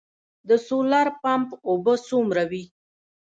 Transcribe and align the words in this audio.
د 0.49 0.49
سولر 0.67 1.07
پمپ 1.21 1.49
اوبه 1.69 1.93
څومره 2.07 2.43
وي؟ 2.51 2.63